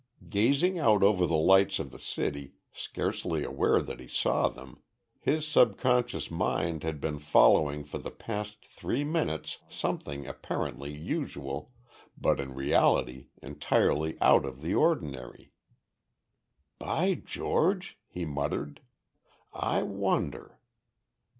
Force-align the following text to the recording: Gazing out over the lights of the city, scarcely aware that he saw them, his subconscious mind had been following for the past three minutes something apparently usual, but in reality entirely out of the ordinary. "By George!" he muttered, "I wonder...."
Gazing 0.29 0.79
out 0.79 1.03
over 1.03 1.27
the 1.27 1.35
lights 1.37 1.77
of 1.77 1.91
the 1.91 1.99
city, 1.99 2.53
scarcely 2.73 3.43
aware 3.43 3.83
that 3.83 3.99
he 3.99 4.07
saw 4.07 4.47
them, 4.49 4.81
his 5.19 5.47
subconscious 5.47 6.31
mind 6.31 6.81
had 6.81 6.99
been 6.99 7.19
following 7.19 7.83
for 7.83 7.99
the 7.99 8.09
past 8.09 8.65
three 8.65 9.03
minutes 9.03 9.59
something 9.69 10.25
apparently 10.25 10.91
usual, 10.91 11.71
but 12.17 12.39
in 12.39 12.55
reality 12.55 13.27
entirely 13.43 14.17
out 14.21 14.43
of 14.43 14.63
the 14.63 14.73
ordinary. 14.73 15.53
"By 16.79 17.13
George!" 17.13 17.99
he 18.07 18.25
muttered, 18.25 18.81
"I 19.53 19.83
wonder...." 19.83 20.57